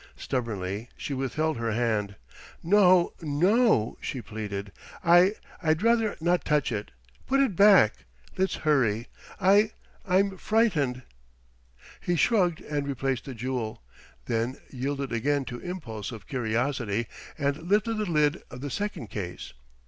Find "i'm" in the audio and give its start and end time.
10.03-10.37